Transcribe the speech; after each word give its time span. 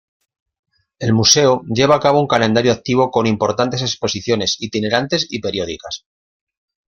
El 0.97 1.13
museo 1.13 1.61
lleva 1.67 1.95
a 1.95 1.99
cabo 1.99 2.19
un 2.19 2.25
calendario 2.27 2.71
activo 2.71 3.11
con 3.11 3.27
importantes 3.27 3.83
exposiciones 3.83 4.55
itinerantes 4.59 5.27
y 5.29 5.39
periódicas. 5.39 6.07